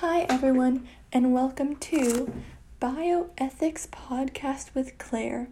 [0.00, 2.32] Hi, everyone, and welcome to
[2.80, 5.48] Bioethics Podcast with Claire.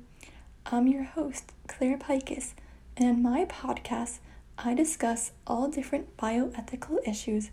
[0.66, 2.52] I'm your host, Claire Pikus,
[2.96, 4.20] and in my podcast,
[4.56, 7.50] I discuss all different bioethical issues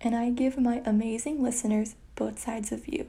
[0.00, 3.08] and I give my amazing listeners both sides of view.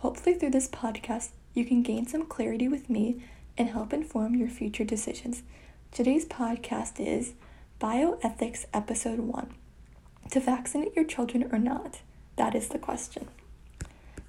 [0.00, 3.24] Hopefully, through this podcast, you can gain some clarity with me
[3.56, 5.44] and help inform your future decisions.
[5.92, 7.32] Today's podcast is
[7.80, 9.54] Bioethics Episode 1
[10.32, 12.02] To Vaccinate Your Children or Not.
[12.36, 13.28] That is the question.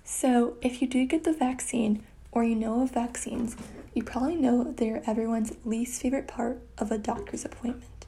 [0.03, 3.55] So, if you do get the vaccine or you know of vaccines,
[3.93, 8.05] you probably know they're everyone's least favorite part of a doctor's appointment.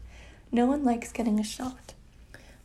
[0.52, 1.94] No one likes getting a shot.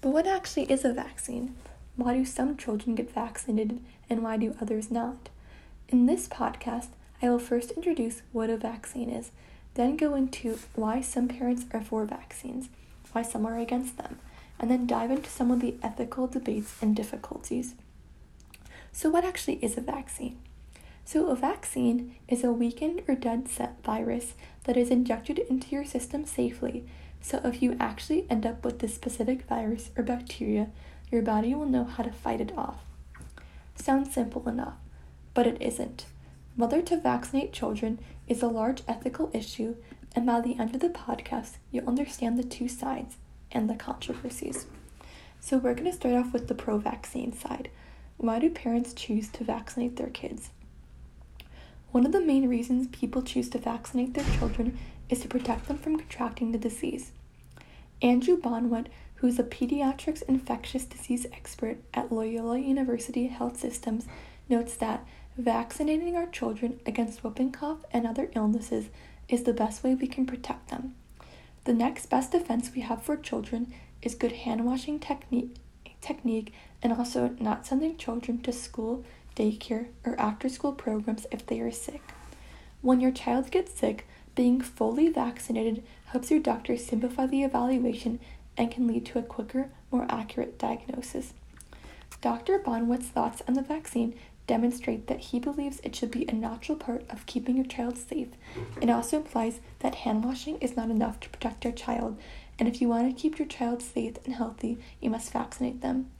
[0.00, 1.54] But what actually is a vaccine?
[1.96, 5.28] Why do some children get vaccinated and why do others not?
[5.88, 6.88] In this podcast,
[7.22, 9.30] I will first introduce what a vaccine is,
[9.74, 12.68] then go into why some parents are for vaccines,
[13.12, 14.18] why some are against them,
[14.62, 17.74] and then dive into some of the ethical debates and difficulties.
[18.92, 20.38] So, what actually is a vaccine?
[21.04, 25.84] So, a vaccine is a weakened or dead set virus that is injected into your
[25.84, 26.86] system safely.
[27.20, 30.68] So, if you actually end up with this specific virus or bacteria,
[31.10, 32.78] your body will know how to fight it off.
[33.74, 34.76] Sounds simple enough,
[35.34, 36.06] but it isn't.
[36.54, 39.74] Whether to vaccinate children is a large ethical issue,
[40.14, 43.16] and by the end of the podcast, you'll understand the two sides
[43.52, 44.66] and the controversies.
[45.40, 47.70] So, we're going to start off with the pro vaccine side.
[48.16, 50.50] Why do parents choose to vaccinate their kids?
[51.90, 55.78] One of the main reasons people choose to vaccinate their children is to protect them
[55.78, 57.12] from contracting the disease.
[58.00, 58.86] Andrew Bonwit,
[59.16, 64.06] who is a pediatrics infectious disease expert at Loyola University Health Systems,
[64.48, 68.86] notes that vaccinating our children against whooping cough and other illnesses
[69.28, 70.94] is the best way we can protect them.
[71.64, 75.54] The next best defense we have for children is good hand washing technique,
[76.00, 76.52] technique
[76.82, 79.04] and also not sending children to school,
[79.36, 82.02] daycare, or after school programs if they are sick.
[82.80, 88.18] When your child gets sick, being fully vaccinated helps your doctor simplify the evaluation
[88.56, 91.32] and can lead to a quicker, more accurate diagnosis.
[92.20, 92.58] Dr.
[92.58, 94.14] Bonwit's thoughts on the vaccine
[94.46, 98.28] demonstrate that he believes it should be a natural part of keeping your child safe.
[98.80, 102.18] It also implies that hand washing is not enough to protect your child,
[102.58, 106.10] and if you want to keep your child safe and healthy, you must vaccinate them.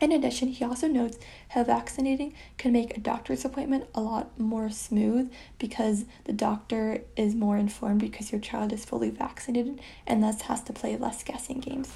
[0.00, 1.18] In addition, he also notes
[1.50, 5.30] how vaccinating can make a doctor's appointment a lot more smooth
[5.60, 10.60] because the doctor is more informed because your child is fully vaccinated and thus has
[10.64, 11.92] to play less guessing games.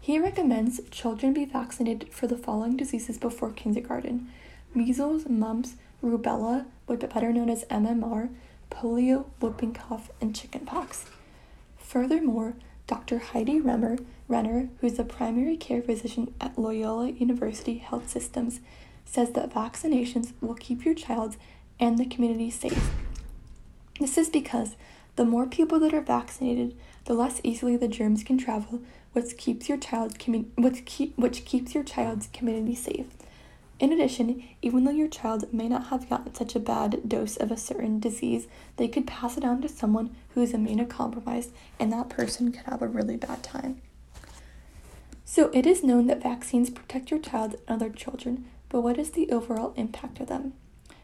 [0.00, 4.32] He recommends children be vaccinated for the following diseases before kindergarten
[4.76, 8.28] measles, mumps, rubella, better known as MMR,
[8.70, 11.06] polio, whooping cough, and chickenpox.
[11.78, 12.54] Furthermore,
[12.86, 13.18] Dr.
[13.18, 18.60] Heidi Remmer, Renner, who's a primary care physician at Loyola University Health Systems,
[19.04, 21.36] says that vaccinations will keep your child
[21.80, 22.90] and the community safe.
[23.98, 24.76] This is because
[25.16, 26.76] the more people that are vaccinated,
[27.06, 28.80] the less easily the germs can travel,
[29.12, 33.06] which keeps your child commu- which keep which keeps your child's community safe.
[33.78, 37.50] In addition, even though your child may not have gotten such a bad dose of
[37.50, 42.08] a certain disease, they could pass it on to someone who is immunocompromised, and that
[42.08, 43.82] person could have a really bad time.
[45.26, 49.10] So, it is known that vaccines protect your child and other children, but what is
[49.10, 50.54] the overall impact of them?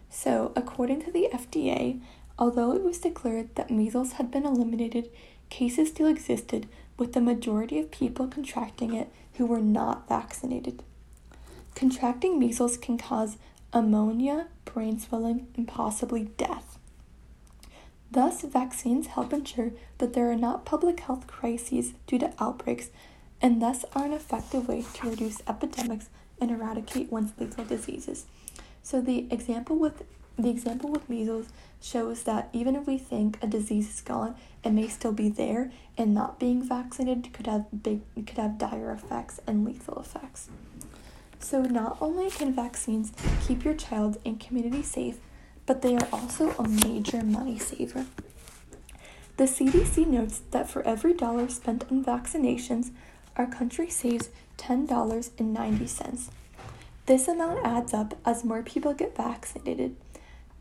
[0.09, 2.01] So, according to the FDA,
[2.39, 5.11] although it was declared that measles had been eliminated,
[5.51, 10.83] cases still existed, with the majority of people contracting it who were not vaccinated.
[11.75, 13.37] Contracting measles can cause
[13.75, 16.79] pneumonia, brain swelling, and possibly death.
[18.11, 22.91] Thus, vaccines help ensure that there are not public health crises due to outbreaks
[23.43, 26.09] and thus are an effective way to reduce epidemics
[26.41, 28.27] and eradicate once lethal diseases.
[28.83, 30.05] So the example with
[30.39, 31.49] the example with measles
[31.81, 34.35] shows that even if we think a disease is gone,
[34.65, 38.93] it may still be there, and not being vaccinated could have big could have dire
[38.93, 40.49] effects and lethal effects.
[41.43, 43.13] So, not only can vaccines
[43.47, 45.19] keep your child and community safe,
[45.67, 48.07] but they are also a major money saver.
[49.37, 52.93] The CDC notes that for every dollar spent on vaccinations,
[53.37, 56.29] our country saves $10.90.
[57.07, 59.97] This amount adds up as more people get vaccinated.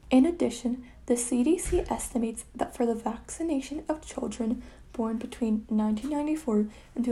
[0.09, 4.63] In addition, the CDC estimates that for the vaccination of children
[4.93, 7.05] born between 1994 and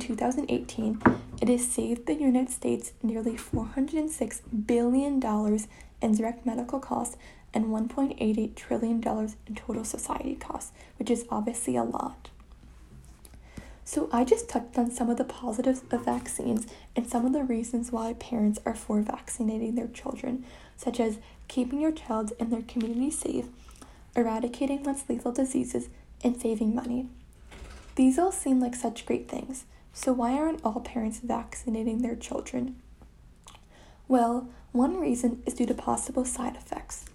[0.00, 1.02] 2018,
[1.40, 5.22] it has saved the United States nearly $406 billion
[6.02, 7.16] in direct medical costs
[7.52, 9.02] and $1.88 trillion
[9.46, 12.30] in total society costs, which is obviously a lot.
[13.84, 16.66] So, I just touched on some of the positives of vaccines
[16.96, 20.44] and some of the reasons why parents are for vaccinating their children,
[20.76, 23.46] such as keeping your child and their community safe,
[24.16, 25.88] eradicating less lethal diseases,
[26.22, 27.08] and saving money.
[27.94, 32.76] These all seem like such great things, so why aren't all parents vaccinating their children?
[34.08, 37.06] Well, one reason is due to possible side effects.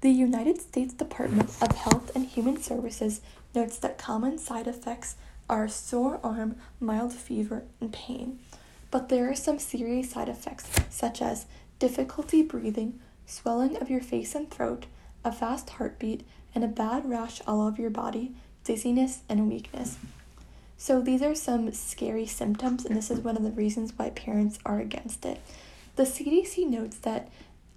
[0.00, 3.20] The United States Department of Health and Human Services
[3.54, 5.16] notes that common side effects
[5.48, 8.38] are sore arm, mild fever, and pain.
[8.90, 11.46] But there are some serious side effects, such as
[11.78, 14.86] difficulty breathing, swelling of your face and throat,
[15.24, 18.32] a fast heartbeat, and a bad rash all over your body,
[18.64, 19.96] dizziness, and weakness.
[20.76, 24.58] So, these are some scary symptoms, and this is one of the reasons why parents
[24.64, 25.40] are against it.
[25.96, 27.28] The CDC notes that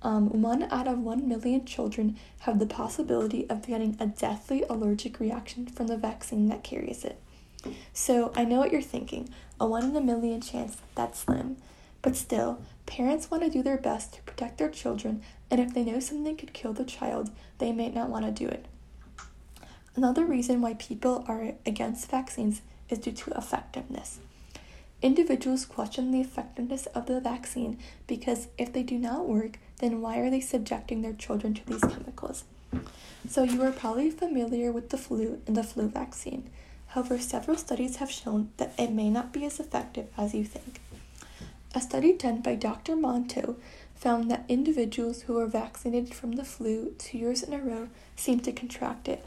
[0.04, 5.20] um, one out of one million children have the possibility of getting a deathly allergic
[5.20, 7.20] reaction from the vaccine that carries it.
[7.94, 9.30] So I know what you're thinking
[9.60, 11.58] a one in a million chance, that's slim.
[12.02, 15.84] But still, parents want to do their best to protect their children, and if they
[15.84, 18.66] know something could kill the child, they may not want to do it.
[19.96, 24.20] Another reason why people are against vaccines is due to effectiveness.
[25.02, 27.78] Individuals question the effectiveness of the vaccine
[28.08, 31.82] because if they do not work, then why are they subjecting their children to these
[31.82, 32.46] chemicals?
[33.28, 36.50] So, you are probably familiar with the flu and the flu vaccine.
[36.88, 40.80] However, several studies have shown that it may not be as effective as you think.
[41.76, 42.96] A study done by Dr.
[42.96, 43.56] Monto
[43.96, 48.44] found that individuals who were vaccinated from the flu two years in a row seemed
[48.44, 49.26] to contract it.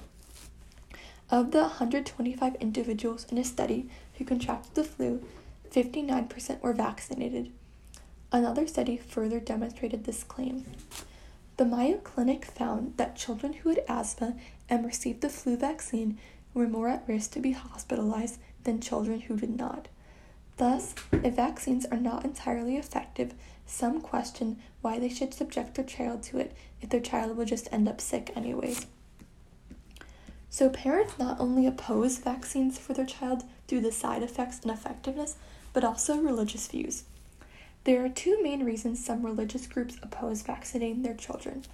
[1.28, 5.24] Of the 125 individuals in a study who contracted the flu,
[5.72, 7.50] 59% were vaccinated.
[8.30, 10.64] Another study further demonstrated this claim.
[11.56, 14.36] The Mayo Clinic found that children who had asthma
[14.68, 16.18] and received the flu vaccine
[16.54, 19.88] were more at risk to be hospitalized than children who did not.
[20.56, 23.34] Thus, if vaccines are not entirely effective,
[23.66, 27.68] some question why they should subject their child to it if their child will just
[27.72, 28.86] end up sick anyways.
[30.48, 35.36] So, parents not only oppose vaccines for their child due to side effects and effectiveness,
[35.72, 37.04] but also religious views.
[37.84, 41.64] There are two main reasons some religious groups oppose vaccinating their children.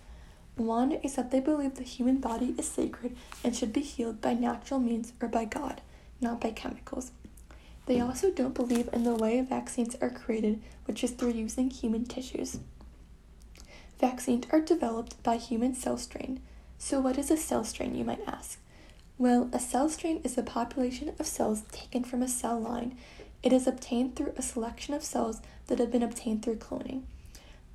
[0.57, 4.35] One is that they believe the human body is sacred and should be healed by
[4.35, 5.81] natural means or by God,
[6.21, 7.13] not by chemicals.
[7.87, 12.05] They also don't believe in the way vaccines are created, which is through using human
[12.05, 12.59] tissues.
[13.99, 16.41] Vaccines are developed by human cell strain.
[16.79, 18.59] So, what is a cell strain, you might ask?
[19.19, 22.97] Well, a cell strain is a population of cells taken from a cell line.
[23.43, 27.03] It is obtained through a selection of cells that have been obtained through cloning.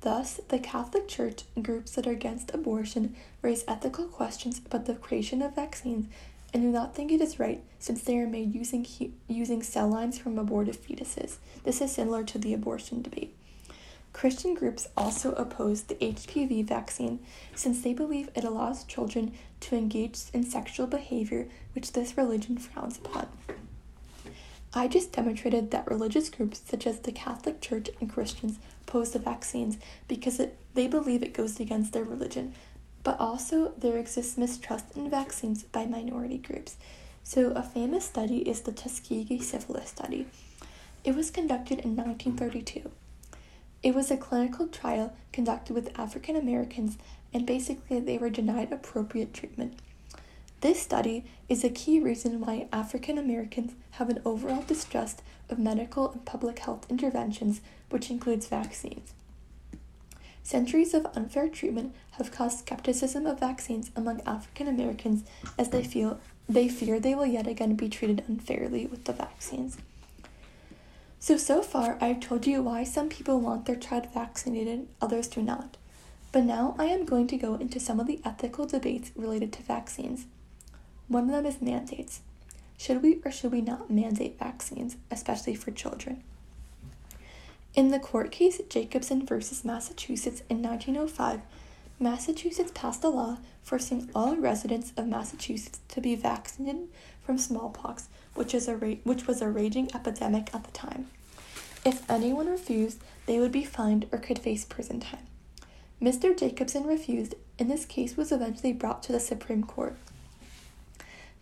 [0.00, 4.94] Thus, the Catholic Church and groups that are against abortion raise ethical questions about the
[4.94, 6.06] creation of vaccines
[6.52, 8.86] and do not think it is right since they are made using,
[9.28, 11.36] using cell lines from aborted fetuses.
[11.64, 13.34] This is similar to the abortion debate.
[14.12, 17.20] Christian groups also oppose the HPV vaccine
[17.54, 22.98] since they believe it allows children to engage in sexual behavior which this religion frowns
[22.98, 23.28] upon.
[24.74, 29.18] I just demonstrated that religious groups such as the Catholic Church and Christians oppose the
[29.18, 29.78] vaccines
[30.08, 32.54] because it, they believe it goes against their religion.
[33.02, 36.76] But also, there exists mistrust in vaccines by minority groups.
[37.22, 40.26] So, a famous study is the Tuskegee syphilis study.
[41.04, 42.90] It was conducted in 1932.
[43.82, 46.98] It was a clinical trial conducted with African Americans,
[47.32, 49.78] and basically, they were denied appropriate treatment.
[50.60, 56.10] This study is a key reason why African Americans have an overall distrust of medical
[56.10, 59.12] and public health interventions, which includes vaccines.
[60.48, 65.22] Centuries of unfair treatment have caused skepticism of vaccines among African Americans
[65.58, 69.76] as they feel they fear they will yet again be treated unfairly with the vaccines.
[71.20, 75.42] So so far I've told you why some people want their child vaccinated, others do
[75.42, 75.76] not.
[76.32, 79.62] But now I am going to go into some of the ethical debates related to
[79.62, 80.24] vaccines.
[81.08, 82.22] One of them is mandates.
[82.78, 86.24] Should we or should we not mandate vaccines, especially for children?
[87.78, 91.42] In the court case Jacobson versus Massachusetts in 1905,
[92.00, 96.88] Massachusetts passed a law forcing all residents of Massachusetts to be vaccinated
[97.22, 101.06] from smallpox, which, is a ra- which was a raging epidemic at the time.
[101.84, 105.28] If anyone refused, they would be fined or could face prison time.
[106.02, 106.36] Mr.
[106.36, 109.94] Jacobson refused, and this case was eventually brought to the Supreme Court.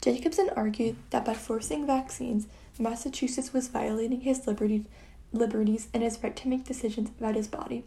[0.02, 2.46] Jacobson argued that by forcing vaccines,
[2.78, 4.84] Massachusetts was violating his liberty,
[5.36, 7.84] liberties and his right to make decisions about his body.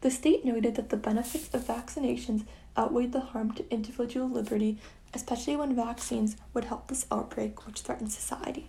[0.00, 2.44] The state noted that the benefits of vaccinations
[2.76, 4.78] outweighed the harm to individual liberty,
[5.14, 8.68] especially when vaccines would help this outbreak which threatened society.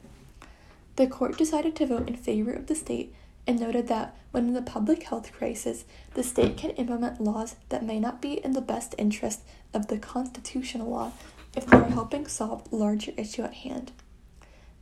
[0.95, 3.13] The court decided to vote in favor of the state
[3.47, 7.83] and noted that when in a public health crisis, the state can implement laws that
[7.83, 9.41] may not be in the best interest
[9.73, 11.11] of the constitutional law
[11.55, 13.91] if they are helping solve larger issue at hand.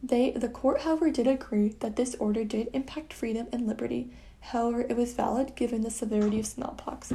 [0.06, 4.10] They, the court, however, did agree that this order did impact freedom and liberty.
[4.42, 7.14] However, it was valid given the severity of smallpox.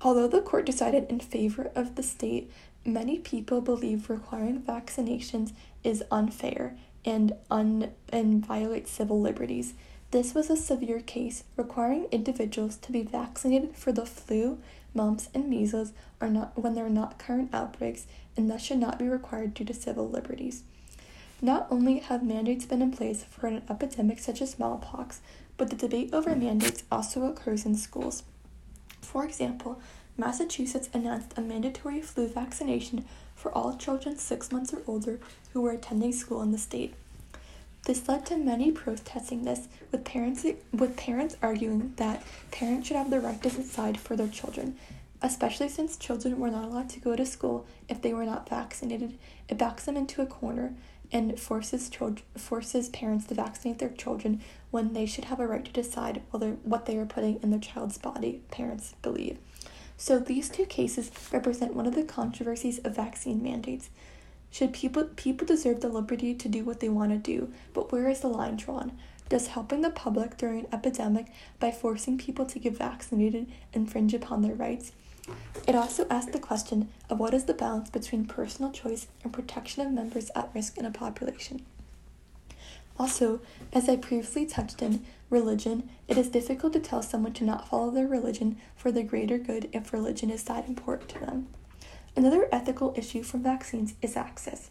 [0.00, 2.50] Although the court decided in favor of the state,
[2.86, 5.52] many people believe requiring vaccinations
[5.84, 9.74] is unfair and un and violates civil liberties.
[10.10, 14.58] This was a severe case requiring individuals to be vaccinated for the flu,
[14.94, 18.06] mumps, and measles are not when there are not current outbreaks
[18.38, 20.62] and thus should not be required due to civil liberties.
[21.40, 25.20] Not only have mandates been in place for an epidemic such as smallpox,
[25.56, 28.24] but the debate over mandates also occurs in schools.
[29.00, 29.80] For example,
[30.16, 33.04] Massachusetts announced a mandatory flu vaccination
[33.36, 35.20] for all children six months or older
[35.52, 36.94] who were attending school in the state.
[37.84, 43.10] This led to many protesting this, with parents with parents arguing that parents should have
[43.10, 44.76] the right to decide for their children,
[45.22, 49.16] especially since children were not allowed to go to school if they were not vaccinated.
[49.48, 50.74] It backs them into a corner
[51.10, 55.64] and forces children forces parents to vaccinate their children when they should have a right
[55.64, 58.42] to decide whether what they are putting in their child's body.
[58.50, 59.38] Parents believe.
[59.96, 63.90] So these two cases represent one of the controversies of vaccine mandates.
[64.50, 68.08] Should people people deserve the liberty to do what they want to do, but where
[68.08, 68.92] is the line drawn?
[69.28, 71.26] Does helping the public during an epidemic
[71.58, 74.92] by forcing people to get vaccinated infringe upon their rights?
[75.66, 79.86] It also asks the question of what is the balance between personal choice and protection
[79.86, 81.64] of members at risk in a population.
[82.98, 83.40] Also,
[83.72, 87.90] as I previously touched in religion, it is difficult to tell someone to not follow
[87.90, 91.48] their religion for the greater good if religion is that important to them.
[92.16, 94.70] Another ethical issue from vaccines is access.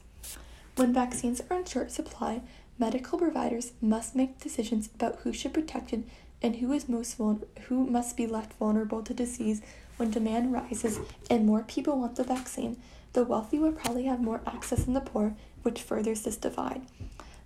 [0.76, 2.42] When vaccines are in short supply,
[2.78, 6.04] medical providers must make decisions about who should be protected
[6.42, 9.62] and who is most vul- who must be left vulnerable to disease
[9.98, 12.78] when demand rises and more people want the vaccine.
[13.14, 16.82] The wealthy will probably have more access than the poor, which furthers this divide.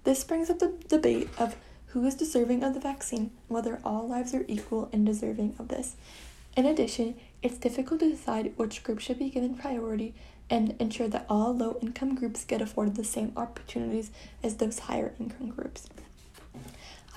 [0.03, 1.55] This brings up the debate of
[1.87, 5.95] who is deserving of the vaccine, whether all lives are equal and deserving of this.
[6.55, 10.13] In addition, it's difficult to decide which group should be given priority
[10.49, 14.11] and ensure that all low income groups get afforded the same opportunities
[14.43, 15.87] as those higher income groups.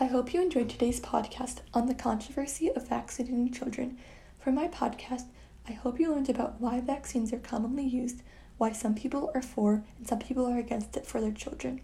[0.00, 3.96] I hope you enjoyed today's podcast on the controversy of vaccinating children.
[4.40, 5.26] For my podcast,
[5.68, 8.20] I hope you learned about why vaccines are commonly used,
[8.58, 11.80] why some people are for and some people are against it for their children.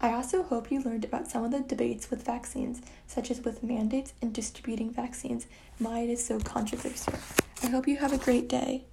[0.00, 3.62] I also hope you learned about some of the debates with vaccines, such as with
[3.62, 5.46] mandates and distributing vaccines,
[5.78, 7.12] why it is so controversial.
[7.62, 8.84] I hope you have a great day.